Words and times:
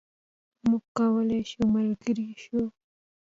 موږ 0.67 0.83
کولای 0.97 1.41
شو 1.51 1.61
ملګري 1.75 2.29
شو. 2.43 2.61